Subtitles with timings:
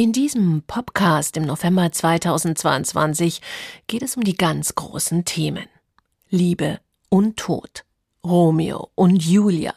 [0.00, 3.42] In diesem Podcast im November 2022
[3.88, 5.66] geht es um die ganz großen Themen.
[6.30, 6.78] Liebe
[7.08, 7.84] und Tod.
[8.24, 9.74] Romeo und Julia.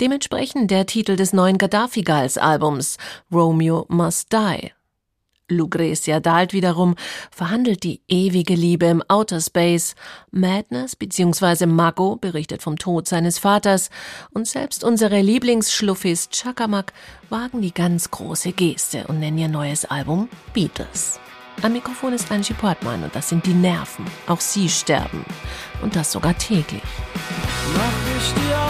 [0.00, 2.96] Dementsprechend der Titel des neuen Gaddafi-Gals-Albums
[3.30, 4.72] Romeo Must Die
[5.48, 6.96] Lucretia Dalt wiederum
[7.30, 9.94] verhandelt die ewige Liebe im Outer Space,
[10.30, 11.66] Madness bzw.
[11.66, 13.90] Mago berichtet vom Tod seines Vaters
[14.30, 16.92] und selbst unsere Lieblingsschluffis Chakamak
[17.30, 21.20] wagen die ganz große Geste und nennen ihr neues Album Beatles.
[21.62, 24.04] Am Mikrofon ist Angie Portmann und das sind die Nerven.
[24.26, 25.24] Auch sie sterben.
[25.82, 26.82] Und das sogar täglich.
[27.74, 28.65] Mach ich die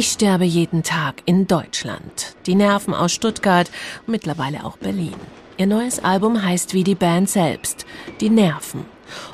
[0.00, 2.34] Ich sterbe jeden Tag in Deutschland.
[2.46, 3.70] Die Nerven aus Stuttgart
[4.06, 5.12] mittlerweile auch Berlin.
[5.58, 7.84] Ihr neues Album heißt wie die Band selbst,
[8.18, 8.86] Die Nerven,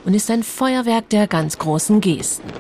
[0.05, 2.51] und ist ein Feuerwerk der ganz großen Gesten.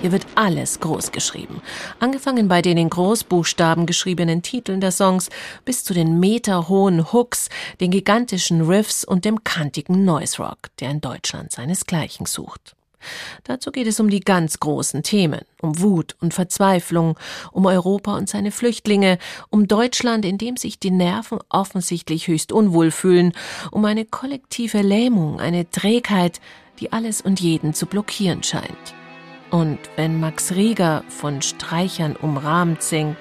[0.00, 1.60] Hier wird alles groß geschrieben.
[2.00, 5.28] Angefangen bei den in Großbuchstaben geschriebenen Titeln der Songs
[5.66, 7.50] bis zu den meterhohen Hooks,
[7.82, 12.73] den gigantischen Riffs und dem kantigen Noise Rock, der in Deutschland seinesgleichen sucht.
[13.44, 17.18] Dazu geht es um die ganz großen Themen, um Wut und Verzweiflung,
[17.52, 19.18] um Europa und seine Flüchtlinge,
[19.50, 23.32] um Deutschland, in dem sich die Nerven offensichtlich höchst unwohl fühlen,
[23.70, 26.40] um eine kollektive Lähmung, eine Trägheit,
[26.80, 28.94] die alles und jeden zu blockieren scheint.
[29.50, 33.16] Und wenn Max Rieger von Streichern umrahmt singt,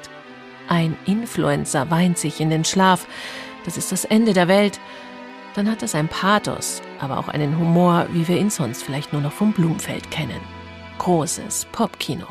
[0.67, 3.05] ein Influencer weint sich in den Schlaf,
[3.65, 4.79] das ist das Ende der Welt,
[5.55, 9.21] dann hat das ein Pathos, aber auch einen Humor, wie wir ihn sonst vielleicht nur
[9.21, 10.39] noch vom Blumfeld kennen.
[10.97, 12.27] Großes Popkino.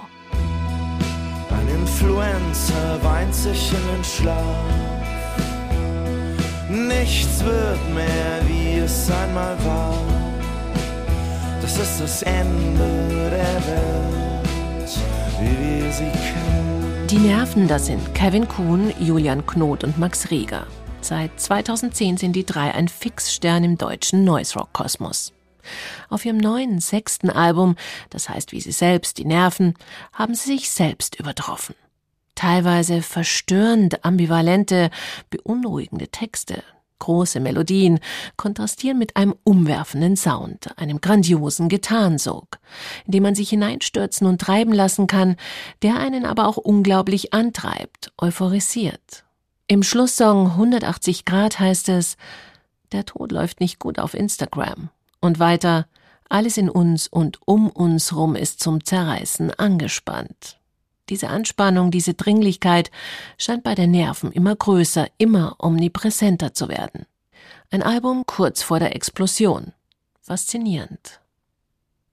[1.50, 4.56] Ein Influencer weint sich in den Schlaf.
[6.68, 9.94] Nichts wird mehr, wie es einmal war.
[11.60, 14.98] Das ist das Ende der Welt,
[15.40, 17.06] wie wir sie kennen.
[17.08, 20.66] Die Nerven, das sind Kevin Kuhn, Julian Knot und Max Rieger.
[21.02, 25.32] Seit 2010 sind die drei ein Fixstern im deutschen Noise Rock Kosmos.
[26.08, 27.74] Auf ihrem neuen sechsten Album,
[28.10, 29.74] das heißt wie sie selbst, die Nerven,
[30.12, 31.74] haben sie sich selbst übertroffen.
[32.36, 34.90] Teilweise verstörend ambivalente,
[35.28, 36.62] beunruhigende Texte,
[37.00, 37.98] große Melodien
[38.36, 42.60] kontrastieren mit einem umwerfenden Sound, einem grandiosen Gitarrensog,
[43.06, 45.34] in dem man sich hineinstürzen und treiben lassen kann,
[45.82, 49.24] der einen aber auch unglaublich antreibt, euphorisiert.
[49.72, 52.18] Im Schlusssong 180 Grad heißt es,
[52.92, 54.90] Der Tod läuft nicht gut auf Instagram.
[55.18, 55.86] Und weiter,
[56.28, 60.58] alles in uns und um uns rum ist zum Zerreißen angespannt.
[61.08, 62.90] Diese Anspannung, diese Dringlichkeit
[63.38, 67.06] scheint bei den Nerven immer größer, immer omnipräsenter zu werden.
[67.70, 69.72] Ein Album kurz vor der Explosion.
[70.20, 71.22] Faszinierend.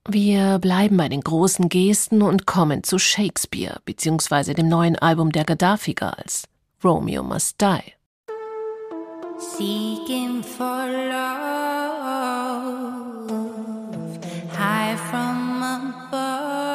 [0.08, 4.54] Wir bleiben bei den großen Gesten und kommen zu Shakespeare bzw.
[4.54, 6.44] dem neuen Album der Gaddafi Girls,
[6.82, 7.94] Romeo Must Die.
[9.38, 11.68] Seeking for love,
[14.50, 16.72] high from above,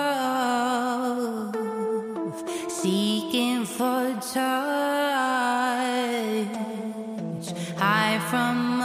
[2.70, 4.46] seeking for touch,
[7.76, 8.82] high from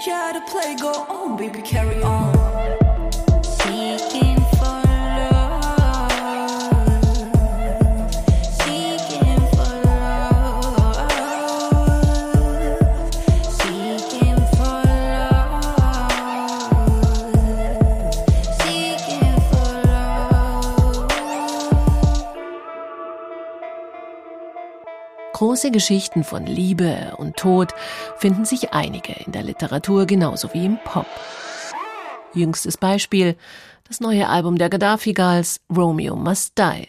[0.00, 2.35] try to play go on, baby, carry on.
[25.36, 27.74] Große Geschichten von Liebe und Tod
[28.16, 31.04] finden sich einige in der Literatur genauso wie im Pop.
[32.32, 33.36] Jüngstes Beispiel
[33.86, 36.88] das neue Album der Gaddafi Girls Romeo Must Die.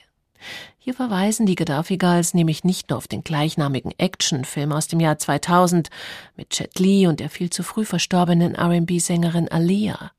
[0.77, 5.17] Hier verweisen die Gaddafi Girls nämlich nicht nur auf den gleichnamigen Actionfilm aus dem Jahr
[5.17, 5.89] 2000
[6.37, 10.11] mit Chet Lee und der viel zu früh verstorbenen R&B-Sängerin Aaliyah.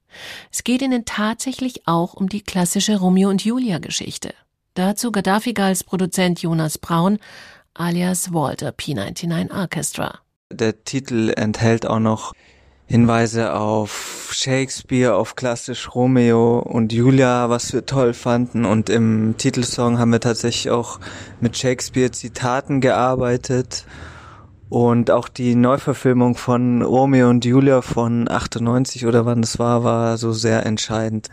[0.52, 4.34] Es geht ihnen tatsächlich auch um die klassische Romeo und Julia Geschichte.
[4.74, 7.18] Dazu Gaddafi Girls Produzent Jonas Braun
[7.74, 10.20] alias Walter P99 Orchestra.
[10.50, 12.32] Der Titel enthält auch noch
[12.86, 18.64] Hinweise auf Shakespeare, auf klassisch Romeo und Julia, was wir toll fanden.
[18.64, 20.98] Und im Titelsong haben wir tatsächlich auch
[21.40, 23.84] mit Shakespeare-Zitaten gearbeitet.
[24.70, 30.16] Und auch die Neuverfilmung von Romeo und Julia von 98 oder wann es war, war
[30.16, 31.28] so sehr entscheidend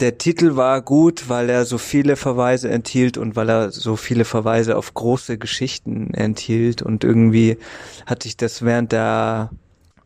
[0.00, 4.24] der Titel war gut, weil er so viele Verweise enthielt und weil er so viele
[4.24, 7.58] Verweise auf große Geschichten enthielt und irgendwie
[8.06, 9.50] hat sich das während der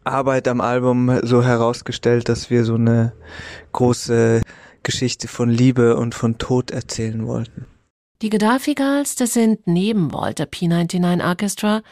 [0.05, 3.13] Arbeit am Album so herausgestellt, dass wir so eine
[3.73, 4.43] große
[4.83, 7.67] Geschichte von Liebe und von Tod erzählen wollten.
[8.21, 11.83] Die Gaddafi Girls, das sind neben Walter P99 Orchestra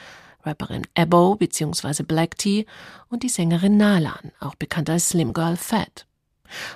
[0.45, 2.03] Rapperin Ebo bzw.
[2.03, 2.67] Black Tea
[3.09, 6.07] und die Sängerin Nalan, auch bekannt als Slim Girl Fat.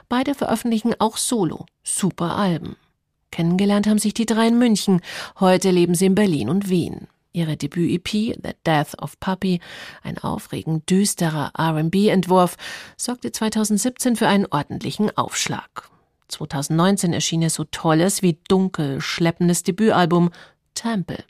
[0.08, 2.76] Beide veröffentlichen auch Solo, super Alben.
[3.30, 5.00] Kennengelernt haben sich die drei in München.
[5.40, 7.08] Heute leben sie in Berlin und Wien.
[7.32, 9.60] Ihre Debüt-EP The Death of Puppy,
[10.02, 12.56] ein aufregend düsterer R&B-Entwurf,
[12.96, 15.90] sorgte 2017 für einen ordentlichen Aufschlag.
[16.28, 20.30] 2019 erschien ihr so tolles wie dunkel schleppendes Debütalbum
[20.74, 21.24] Temple.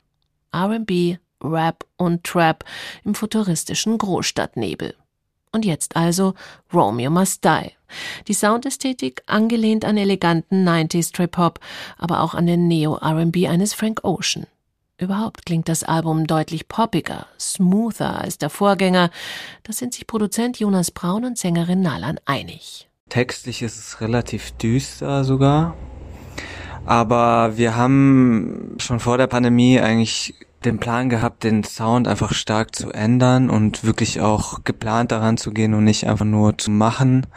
[0.53, 2.63] R&B, Rap und Trap
[3.03, 4.95] im futuristischen Großstadtnebel.
[5.51, 6.33] Und jetzt also
[6.73, 7.76] Romeo Must Die.
[8.27, 11.59] Die Soundästhetik angelehnt an eleganten 90s Trip-Hop,
[11.97, 14.45] aber auch an den Neo-R&B eines Frank Ocean.
[14.99, 19.11] Überhaupt klingt das Album deutlich poppiger, smoother als der Vorgänger.
[19.61, 22.89] Das sind sich Produzent Jonas Braun und Sängerin Nalan einig.
[23.09, 25.75] Textlich ist es relativ düster sogar.
[26.85, 30.33] Aber wir haben schon vor der Pandemie eigentlich
[30.65, 35.51] den Plan gehabt, den Sound einfach stark zu ändern und wirklich auch geplant daran zu
[35.51, 37.27] gehen und nicht einfach nur zu machen.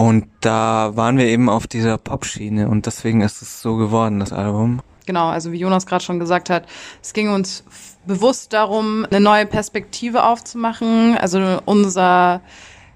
[0.00, 4.32] Und da waren wir eben auf dieser Pop-Schiene und deswegen ist es so geworden, das
[4.32, 4.80] Album.
[5.04, 6.64] Genau, also wie Jonas gerade schon gesagt hat,
[7.02, 7.64] es ging uns
[8.06, 12.40] bewusst darum, eine neue Perspektive aufzumachen, also unser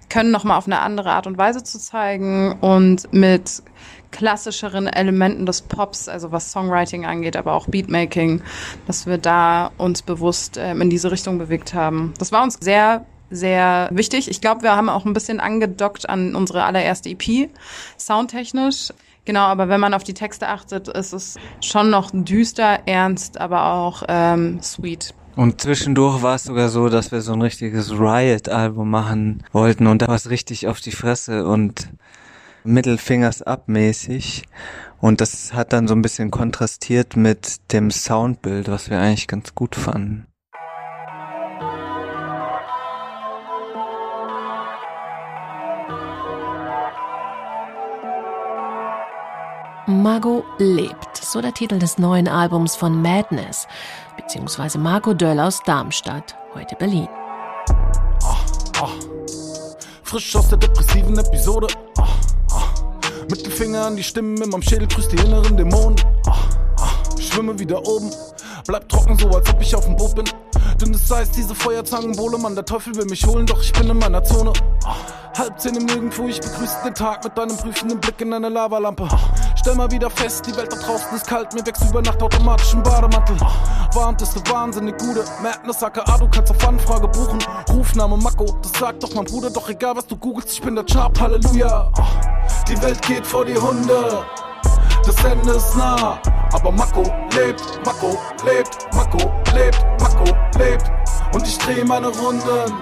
[0.09, 3.63] Können nochmal auf eine andere Art und Weise zu zeigen und mit
[4.11, 8.41] klassischeren Elementen des Pops, also was Songwriting angeht, aber auch Beatmaking,
[8.87, 12.15] dass wir da uns bewusst ähm, in diese Richtung bewegt haben.
[12.19, 14.31] Das war uns sehr sehr wichtig.
[14.31, 17.51] Ich glaube, wir haben auch ein bisschen angedockt an unsere allererste EP,
[17.99, 18.93] soundtechnisch.
[19.25, 23.73] Genau, aber wenn man auf die Texte achtet, ist es schon noch düster, ernst, aber
[23.73, 25.15] auch ähm, sweet.
[25.37, 30.03] Und zwischendurch war es sogar so, dass wir so ein richtiges Riot-Album machen wollten und
[30.03, 31.89] da war es richtig auf die Fresse und
[32.63, 34.45] Mittelfingers up mäßig.
[35.01, 39.55] Und das hat dann so ein bisschen kontrastiert mit dem Soundbild, was wir eigentlich ganz
[39.55, 40.27] gut fanden.
[49.87, 53.69] Margot lebt, so der Titel des neuen Albums von Madness,
[54.17, 57.07] beziehungsweise Marco Döll aus Darmstadt, heute Berlin.
[58.23, 58.35] Oh,
[58.81, 58.89] oh.
[60.03, 61.67] Frisch aus der depressiven Episode.
[61.99, 62.05] Oh,
[63.29, 65.97] Mit dem Finger an die Stimmen in meinem Schädel grüßt die inneren Dämonen.
[67.21, 68.11] Schwimme wieder oben,
[68.67, 70.24] bleib trocken, so als ob ich auf dem Boot bin.
[71.25, 74.53] Eis, diese Feuerzangenbowle, Mann, der Teufel will mich holen, doch ich bin in meiner Zone.
[75.39, 79.09] Halb zehn im Nirgendwo, ich begrüße den Tag mit deinem prüfenden Blick in eine Lavalampe.
[79.57, 82.75] Stell mal wieder fest, die Welt da draußen ist kalt, mir wächst über Nacht automatisch
[82.75, 83.39] ein Bademantel.
[83.95, 87.39] Warnt ist eine wahnsinnig gute Madness, aka du kannst auf Anfrage buchen.
[87.71, 90.85] Rufname Mako, das sagt doch mein Bruder, doch egal was du googelst, ich bin der
[90.85, 91.91] Chap, Halleluja.
[92.69, 94.25] Die Welt geht vor die Hunde,
[95.07, 96.21] das Ende ist nah.
[96.53, 97.03] Aber Mako
[97.37, 100.25] lebt, Mako lebt, Mako lebt, Mako
[100.59, 100.91] lebt.
[101.33, 102.73] Und ich dreh meine Runden,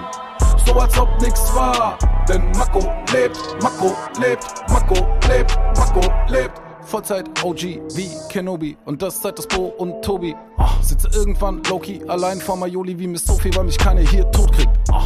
[0.65, 1.97] so als ob nix war.
[2.27, 2.79] Denn Mako
[3.11, 4.95] lebt, Mako lebt, Mako
[5.27, 6.61] lebt, Mako lebt.
[6.85, 7.61] Vollzeit OG
[7.95, 10.35] wie Kenobi und das seit das Bo und Tobi.
[10.57, 14.51] Oh, sitze irgendwann Loki allein vor Majoli wie Miss Sophie, weil mich keiner hier tot
[14.51, 14.69] kriegt.
[14.91, 15.01] Oh,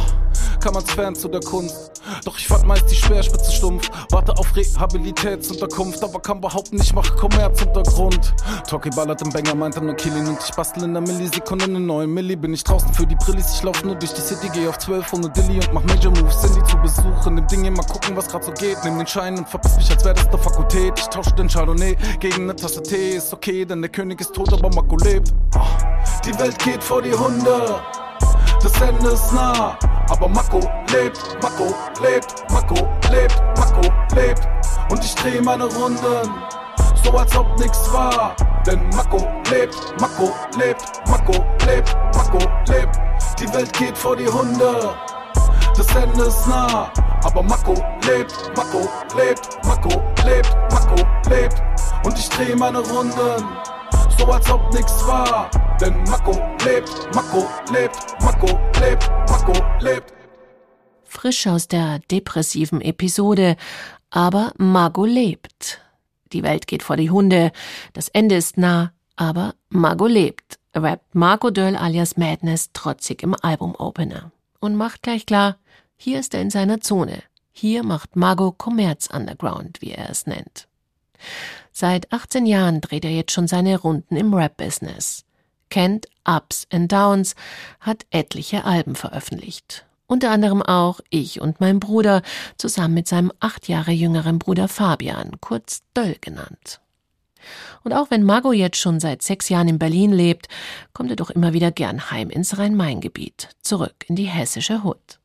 [0.60, 1.92] kann man's fern zu der Kunst.
[2.24, 3.88] Doch ich fand meist die Speerspitze stumpf.
[4.10, 8.34] Warte auf Rehabilitätsunterkunft, aber kann behaupten, ich mache Kommerzuntergrund.
[8.68, 12.06] Talkie ballert im Banger, meint nur Killin und ich bastel in der Millisekunde eine neue
[12.06, 12.36] Milli.
[12.36, 15.12] Bin ich draußen für die Brillis, ich lauf nur durch die City, geh auf 12
[15.12, 17.34] ohne Dilly und mach Major Moves, Cindy zu besuchen.
[17.34, 18.78] Nimm Dinge, mal gucken, was grad so geht.
[18.84, 20.98] Nimm den Schein und verpiss mich, als wär das der Fakultät.
[20.98, 24.52] Ich tausche den Chardonnay gegen ne Tasse Tee, ist okay, denn der König ist tot,
[24.52, 25.32] aber Marco lebt.
[26.24, 27.80] Die Welt geht vor die Hunde,
[28.62, 29.78] das Ende ist nah.
[30.10, 30.60] Aber Mako
[30.92, 32.74] lebt, Mako lebt, Mako
[33.10, 33.82] lebt, Mako
[34.14, 34.48] lebt.
[34.90, 36.30] Und ich dreh meine Runden,
[37.02, 38.34] so als ob nix war.
[38.66, 42.38] Denn Mako lebt, Mako lebt, Mako lebt, Mako
[42.68, 42.98] lebt.
[43.38, 44.94] Die Welt geht vor die Hunde,
[45.76, 46.90] das Ende ist nah.
[47.24, 47.74] Aber Mako
[48.06, 50.96] lebt, Mako lebt, Mako lebt, Mako
[51.28, 51.62] lebt.
[52.04, 53.44] Und ich dreh meine Runden,
[54.18, 55.50] so als ob nix war.
[55.80, 56.32] Denn Mako
[56.64, 60.12] lebt, Mako lebt, Mako lebt, Mako lebt.
[61.04, 63.56] Frisch aus der depressiven Episode,
[64.10, 65.80] aber Mago lebt.
[66.32, 67.52] Die Welt geht vor die Hunde,
[67.94, 74.30] das Ende ist nah, aber Mago lebt, rappt Marco Döll alias Madness trotzig im Albumopener.
[74.60, 75.56] Und macht gleich klar,
[75.96, 77.22] hier ist er in seiner Zone.
[77.52, 80.68] Hier macht Mago Commerz Underground, wie er es nennt.
[81.80, 85.24] Seit 18 Jahren dreht er jetzt schon seine Runden im Rap-Business.
[85.70, 87.36] Kennt Ups and Downs,
[87.78, 89.86] hat etliche Alben veröffentlicht.
[90.08, 92.22] Unter anderem auch Ich und mein Bruder,
[92.56, 96.80] zusammen mit seinem acht Jahre jüngeren Bruder Fabian, kurz Döll genannt.
[97.84, 100.48] Und auch wenn Margot jetzt schon seit sechs Jahren in Berlin lebt,
[100.92, 105.20] kommt er doch immer wieder gern heim ins Rhein-Main-Gebiet, zurück in die hessische Hut.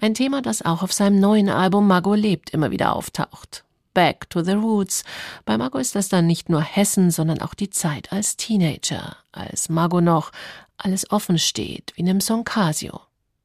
[0.00, 3.64] Ein Thema, das auch auf seinem neuen Album Margot lebt immer wieder auftaucht.
[3.94, 5.04] Back to the Roots.
[5.44, 9.68] Bei Margot ist das dann nicht nur Hessen, sondern auch die Zeit als Teenager, als
[9.68, 10.32] Margot noch
[10.76, 13.00] alles offen steht, wie in dem Song Casio.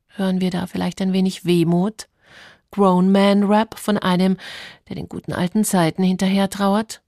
[0.08, 2.08] Hören wir da vielleicht ein wenig Wehmut?
[2.72, 4.38] Grown Man Rap von einem,
[4.88, 7.02] der den guten alten Zeiten hinterher trauert?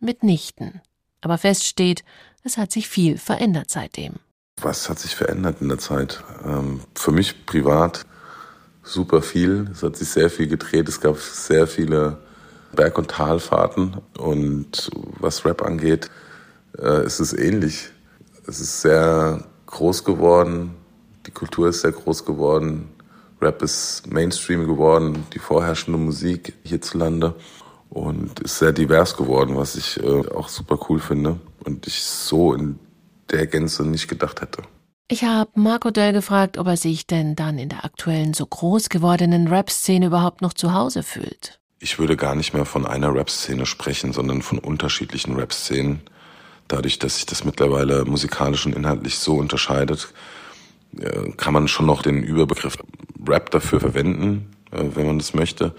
[0.00, 0.80] Mitnichten.
[1.20, 2.04] Aber fest steht,
[2.44, 4.14] es hat sich viel verändert seitdem.
[4.60, 6.22] Was hat sich verändert in der Zeit?
[6.44, 8.06] Ähm, für mich privat
[8.82, 9.68] super viel.
[9.72, 10.88] Es hat sich sehr viel gedreht.
[10.88, 12.18] Es gab sehr viele
[12.74, 13.96] Berg- und Talfahrten.
[14.18, 16.10] Und was Rap angeht,
[16.78, 17.90] äh, ist es ähnlich.
[18.46, 20.74] Es ist sehr groß geworden.
[21.26, 22.88] Die Kultur ist sehr groß geworden.
[23.40, 27.34] Rap ist Mainstream geworden, die vorherrschende Musik hierzulande
[27.90, 32.52] und ist sehr divers geworden, was ich äh, auch super cool finde und ich so
[32.52, 32.78] in
[33.30, 34.62] der Gänze nicht gedacht hätte.
[35.10, 38.90] Ich habe Marco Dell gefragt, ob er sich denn dann in der aktuellen so groß
[38.90, 41.57] gewordenen Rap-Szene überhaupt noch zu Hause fühlt.
[41.80, 46.00] Ich würde gar nicht mehr von einer Rap-Szene sprechen, sondern von unterschiedlichen Rap-Szenen.
[46.66, 50.12] Dadurch, dass sich das mittlerweile musikalisch und inhaltlich so unterscheidet,
[50.98, 52.76] äh, kann man schon noch den Überbegriff
[53.26, 55.74] Rap dafür verwenden, äh, wenn man das möchte.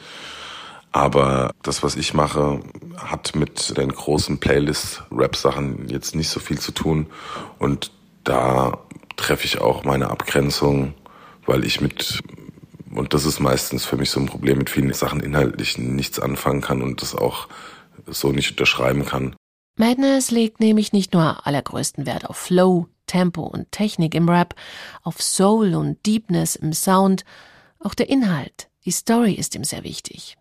[0.91, 2.61] Aber das, was ich mache,
[2.97, 7.07] hat mit den großen Playlist-Rap-Sachen jetzt nicht so viel zu tun.
[7.59, 7.91] Und
[8.23, 8.79] da
[9.15, 10.93] treffe ich auch meine Abgrenzung,
[11.45, 12.21] weil ich mit,
[12.93, 16.61] und das ist meistens für mich so ein Problem, mit vielen Sachen inhaltlich nichts anfangen
[16.61, 17.47] kann und das auch
[18.07, 19.35] so nicht unterschreiben kann.
[19.75, 24.55] Madness legt nämlich nicht nur allergrößten Wert auf Flow, Tempo und Technik im Rap,
[25.03, 27.23] auf Soul und Deepness im Sound,
[27.79, 30.37] auch der Inhalt, die Story ist ihm sehr wichtig.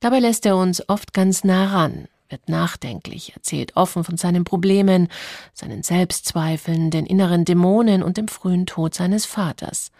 [0.00, 5.08] Dabei lässt er uns oft ganz nah ran, wird nachdenklich, erzählt offen von seinen Problemen,
[5.54, 9.92] seinen Selbstzweifeln, den inneren Dämonen und dem frühen Tod seines Vaters,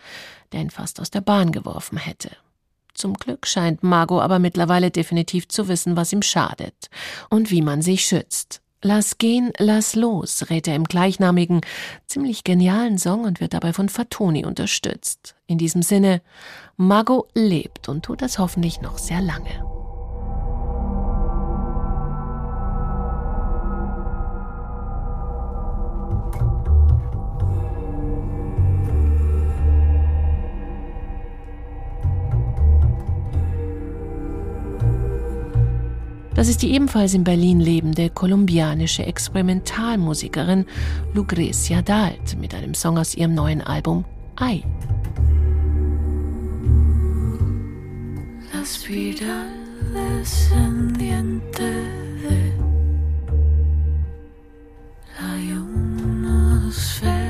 [0.54, 2.30] der ihn fast aus der Bahn geworfen hätte.
[2.94, 6.88] Zum Glück scheint Margot aber mittlerweile definitiv zu wissen, was ihm schadet
[7.28, 8.60] und wie man sich schützt.
[8.80, 11.62] Lass gehen, lass los, rät er im gleichnamigen,
[12.06, 15.34] ziemlich genialen Song und wird dabei von Fatoni unterstützt.
[15.46, 16.22] In diesem Sinne,
[16.76, 19.73] Margot lebt und tut das hoffentlich noch sehr lange.
[36.34, 40.66] Das ist die ebenfalls in Berlin lebende kolumbianische Experimentalmusikerin
[41.14, 44.04] Lucrecia Dalt mit einem Song aus ihrem neuen Album
[44.36, 44.64] Ei.
[48.52, 50.50] Las virales
[51.56, 51.94] de
[55.20, 57.23] la ionosfera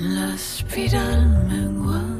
[0.00, 2.17] la espiral menguante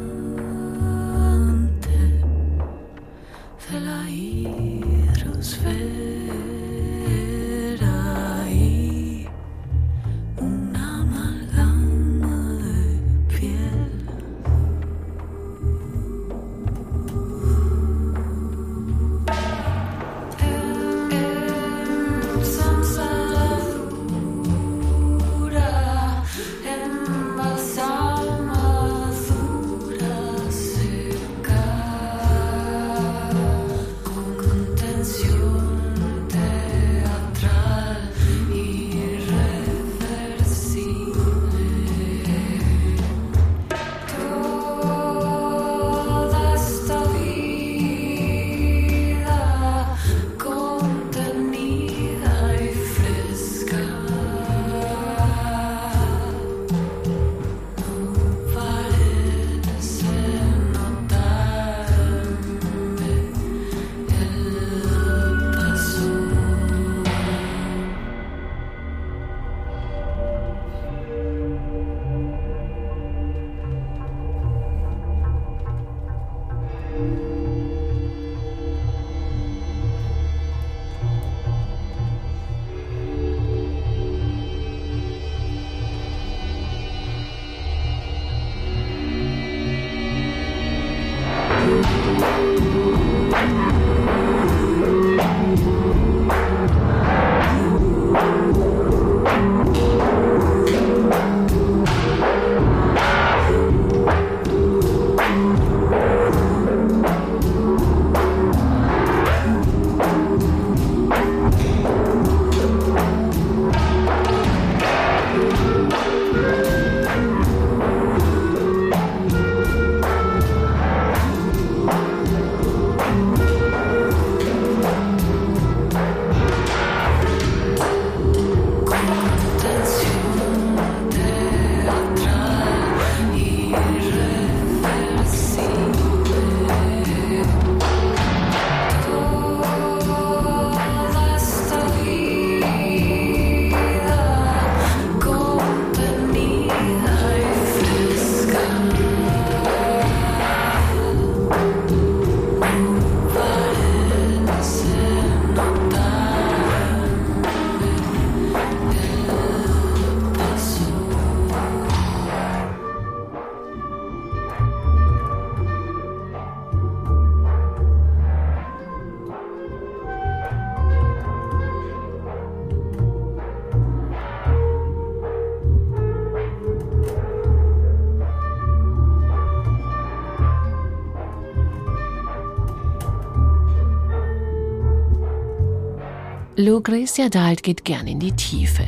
[186.60, 188.82] Lucretia Dalt geht gern in die Tiefe.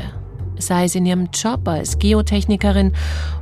[0.59, 2.95] Sei es in ihrem Job als Geotechnikerin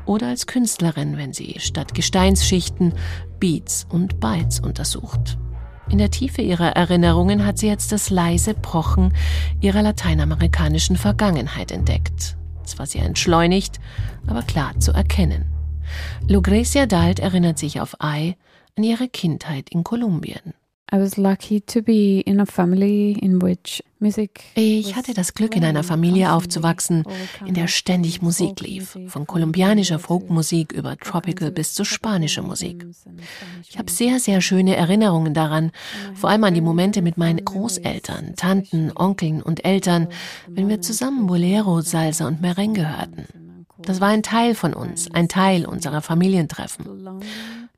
[0.04, 2.92] oder als Künstlerin, wenn sie statt Gesteinsschichten
[3.40, 5.38] Beats und Bytes untersucht.
[5.88, 9.14] In der Tiefe ihrer Erinnerungen hat sie jetzt das leise Pochen
[9.62, 12.36] ihrer lateinamerikanischen Vergangenheit entdeckt.
[12.64, 13.80] Zwar sehr entschleunigt,
[14.26, 15.46] aber klar zu erkennen.
[16.28, 18.36] Lucrecia Dalt erinnert sich auf Ai
[18.76, 20.52] an ihre Kindheit in Kolumbien.
[24.54, 27.04] Ich hatte das Glück, in einer Familie aufzuwachsen,
[27.44, 32.86] in der ständig Musik lief, von kolumbianischer Folkmusik über Tropical bis zu spanischer Musik.
[33.68, 35.72] Ich habe sehr, sehr schöne Erinnerungen daran,
[36.14, 40.08] vor allem an die Momente mit meinen Großeltern, Tanten, Onkeln und Eltern,
[40.46, 43.47] wenn wir zusammen Bolero, Salsa und Merengue hörten.
[43.78, 47.20] Das war ein Teil von uns, ein Teil unserer Familientreffen.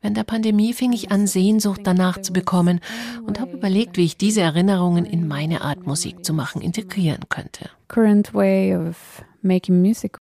[0.00, 2.80] Während der Pandemie fing ich an, Sehnsucht danach zu bekommen
[3.26, 7.68] und habe überlegt, wie ich diese Erinnerungen in meine Art Musik zu machen integrieren könnte.
[7.88, 10.16] Current way of making music.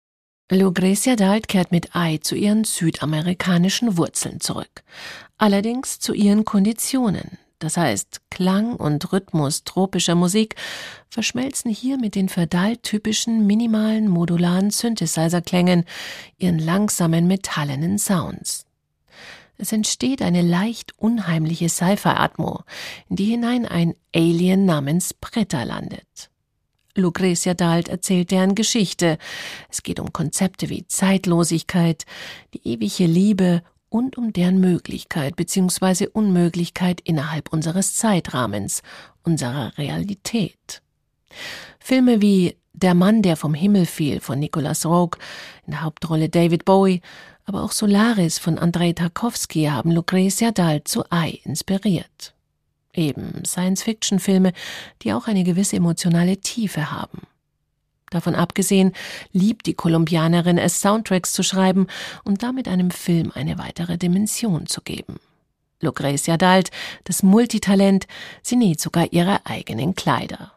[0.52, 4.84] Lucrecia Dalt kehrt mit Ei zu ihren südamerikanischen Wurzeln zurück.
[5.38, 7.40] Allerdings zu ihren Konditionen.
[7.60, 10.56] Das heißt, Klang und Rhythmus tropischer Musik
[11.16, 15.86] verschmelzen hier mit den für Dalt typischen minimalen modularen Synthesizer-Klängen,
[16.38, 18.66] ihren langsamen metallenen Sounds.
[19.58, 22.64] Es entsteht eine leicht unheimliche Sci-Fi-Atmo,
[23.08, 26.30] in die hinein ein Alien namens Preta landet.
[26.96, 29.18] Lucretia Dalt erzählt deren Geschichte.
[29.70, 32.06] Es geht um Konzepte wie Zeitlosigkeit,
[32.54, 36.08] die ewige Liebe und um deren Möglichkeit bzw.
[36.08, 38.82] Unmöglichkeit innerhalb unseres Zeitrahmens,
[39.24, 40.82] unserer Realität.
[41.80, 45.20] Filme wie Der Mann, der vom Himmel fiel von Nicolas Rogue,
[45.66, 47.02] in der Hauptrolle David Bowie,
[47.46, 52.34] aber auch Solaris von Andrei Tarkovsky haben Lucretia Dal zu Ei inspiriert.
[52.94, 54.54] Eben Science-Fiction-Filme,
[55.02, 57.22] die auch eine gewisse emotionale Tiefe haben.
[58.10, 58.94] Davon abgesehen
[59.32, 61.88] liebt die Kolumbianerin es, Soundtracks zu schreiben
[62.24, 65.20] und damit einem Film eine weitere Dimension zu geben.
[65.82, 66.72] Lucrecia Dalt,
[67.04, 68.08] das Multitalent,
[68.42, 70.55] sie näht sogar ihre eigenen Kleider.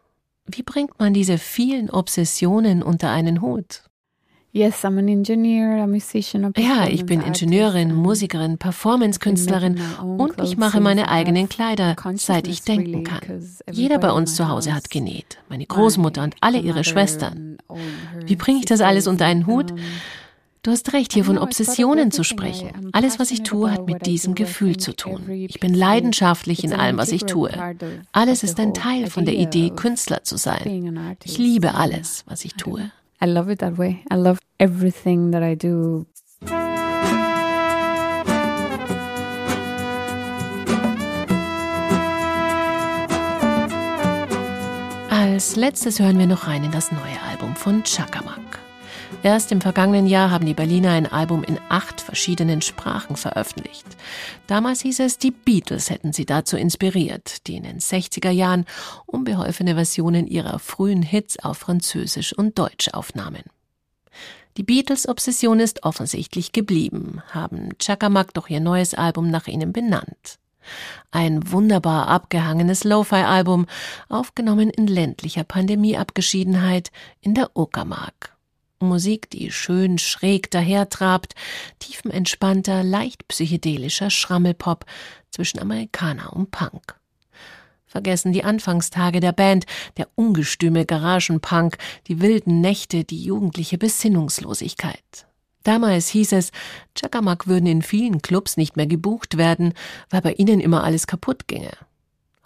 [0.50, 3.82] Wie bringt man diese vielen Obsessionen unter einen Hut?
[4.50, 9.78] Yes, I'm an engineer, a musician, a ja, ich bin Ingenieurin, Musikerin, Performance-Künstlerin
[10.16, 13.20] und ich mache meine eigenen Kleider, seit ich denken kann.
[13.70, 17.58] Jeder bei uns zu Hause hat genäht, meine Großmutter und alle ihre Schwestern.
[18.24, 19.74] Wie bringe ich das alles unter einen Hut?
[20.68, 22.90] Du hast recht, hier von Obsessionen zu sprechen.
[22.92, 25.26] Alles, was ich tue, hat mit diesem Gefühl zu tun.
[25.30, 27.50] Ich bin leidenschaftlich in allem, was ich tue.
[28.12, 31.16] Alles ist ein Teil von der Idee, Künstler zu sein.
[31.24, 32.90] Ich liebe alles, was ich tue.
[33.24, 34.00] I love it that way.
[34.12, 36.04] I love everything that I do.
[45.08, 48.67] Als letztes hören wir noch rein in das neue Album von Chakamak.
[49.24, 53.84] Erst im vergangenen Jahr haben die Berliner ein Album in acht verschiedenen Sprachen veröffentlicht.
[54.46, 58.64] Damals hieß es, die Beatles hätten sie dazu inspiriert, die in den 60er Jahren
[59.06, 63.42] unbeholfene Versionen ihrer frühen Hits auf Französisch und Deutsch aufnahmen.
[64.56, 70.38] Die Beatles-Obsession ist offensichtlich geblieben, haben Chakamak doch ihr neues Album nach ihnen benannt.
[71.10, 73.66] Ein wunderbar abgehangenes Lo-Fi-Album,
[74.08, 78.37] aufgenommen in ländlicher Pandemieabgeschiedenheit in der Uckermark.
[78.80, 81.34] Musik, die schön schräg dahertrabt,
[81.80, 84.84] tiefenentspannter, leicht psychedelischer Schrammelpop
[85.30, 86.96] zwischen Amerikaner und Punk.
[87.86, 95.26] Vergessen die Anfangstage der Band, der ungestüme Garagenpunk, die wilden Nächte, die jugendliche Besinnungslosigkeit.
[95.64, 96.52] Damals hieß es,
[96.94, 99.74] Chakamak würden in vielen Clubs nicht mehr gebucht werden,
[100.10, 101.72] weil bei ihnen immer alles kaputt ginge.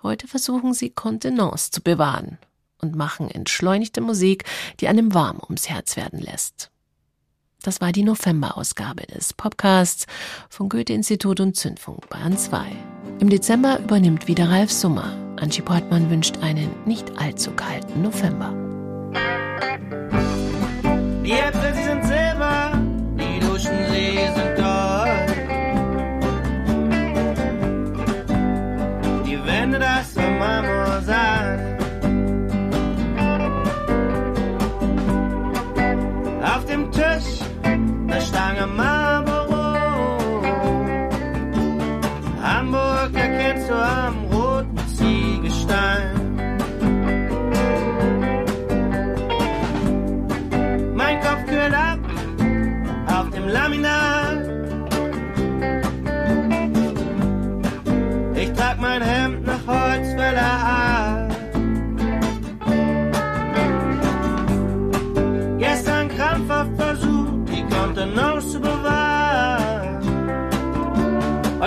[0.02, 2.38] Heute versuchen sie Kontenance zu bewahren
[2.82, 4.44] und machen entschleunigte Musik,
[4.80, 6.70] die einem warm ums Herz werden lässt.
[7.62, 10.06] Das war die November-Ausgabe des Podcasts
[10.50, 12.66] von Goethe-Institut und Zündfunk Bayern 2.
[13.20, 15.16] Im Dezember übernimmt wieder Ralf Summer.
[15.40, 18.52] Angie Portmann wünscht einen nicht allzu kalten November.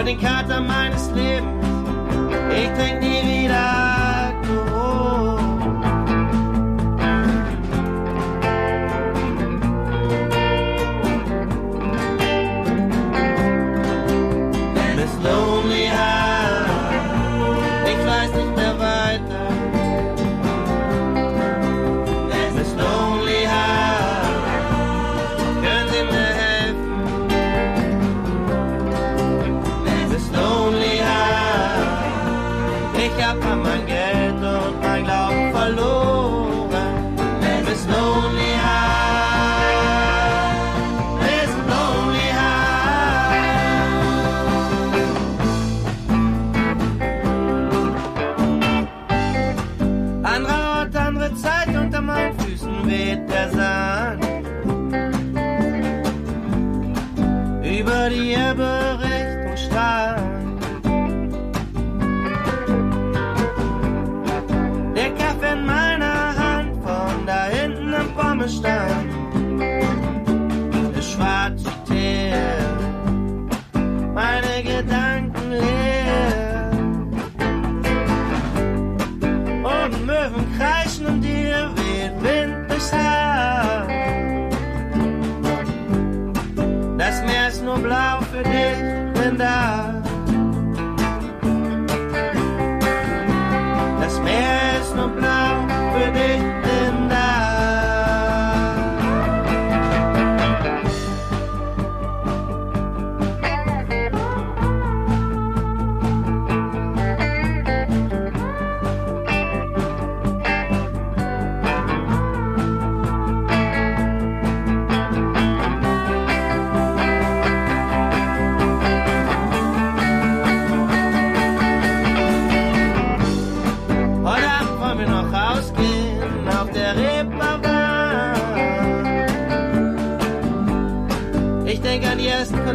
[0.05, 1.65] den Kater meines Lebens.
[2.51, 3.04] Ich trinke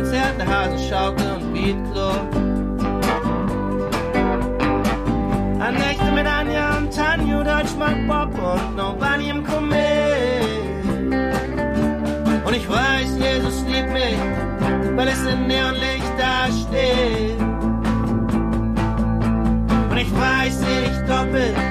[0.01, 2.35] Konzert der Hasenschaukel und Beatclub.
[5.61, 9.77] An nächsten mit Anja und Tanju, Deutschmark Bob und Nobody im Komet.
[12.47, 14.17] Und ich weiß, Jesus liebt mich,
[14.97, 17.39] weil es in Neonlicht da steht.
[19.91, 21.70] Und ich weiß, seh ich doppelt